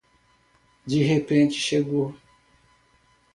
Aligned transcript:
De 0.87 1.03
repente 1.03 1.53
chegou 1.61 2.15